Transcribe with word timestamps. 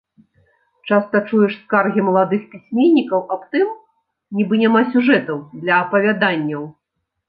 Часта 0.87 1.21
чуеш 1.27 1.53
скаргі 1.65 2.01
маладых 2.09 2.41
пісьменнікаў 2.55 3.19
аб 3.37 3.41
тым, 3.55 3.67
нібы 4.41 4.53
няма 4.67 4.81
сюжэтаў 4.93 5.49
для 5.61 5.73
апавяданняў. 5.87 6.63